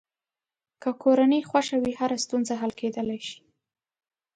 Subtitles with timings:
[0.81, 3.37] که کورنۍ خوښه وي، هره ستونزه حل کېدلی شي.